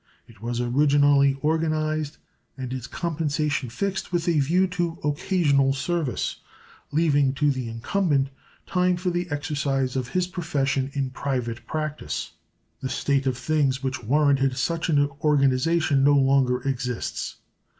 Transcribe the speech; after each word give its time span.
It 0.27 0.41
was 0.41 0.59
originally 0.59 1.37
organized 1.41 2.17
and 2.57 2.73
its 2.73 2.87
compensation 2.87 3.69
fixed 3.69 4.11
with 4.11 4.27
a 4.27 4.39
view 4.39 4.65
to 4.69 4.97
occasional 5.03 5.73
service, 5.73 6.37
leaving 6.91 7.35
to 7.35 7.51
the 7.51 7.69
incumbent 7.69 8.29
time 8.65 8.97
for 8.97 9.11
the 9.11 9.29
exercise 9.29 9.95
of 9.95 10.07
his 10.07 10.25
profession 10.25 10.89
in 10.95 11.11
private 11.11 11.67
practice. 11.67 12.31
The 12.81 12.89
state 12.89 13.27
of 13.27 13.37
things 13.37 13.83
which 13.83 14.03
warranted 14.03 14.57
such 14.57 14.89
an 14.89 15.05
organization 15.23 16.03
no 16.03 16.15
longer 16.15 16.63
exists. 16.67 17.35